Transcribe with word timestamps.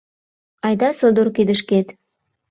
Айда 0.65 0.89
содор 0.99 1.27
кидышкет 1.35 1.87